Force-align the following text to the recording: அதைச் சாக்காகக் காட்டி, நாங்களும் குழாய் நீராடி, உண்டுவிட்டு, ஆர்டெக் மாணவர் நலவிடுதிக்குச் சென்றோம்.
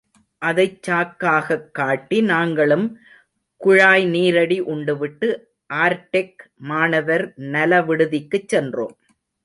அதைச் 0.41 0.89
சாக்காகக் 0.89 1.71
காட்டி, 1.71 2.21
நாங்களும் 2.21 2.87
குழாய் 3.61 4.05
நீராடி, 4.05 4.61
உண்டுவிட்டு, 4.65 5.29
ஆர்டெக் 5.73 6.35
மாணவர் 6.63 7.33
நலவிடுதிக்குச் 7.51 8.47
சென்றோம். 8.47 8.95